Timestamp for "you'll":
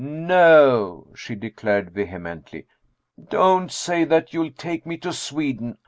4.33-4.49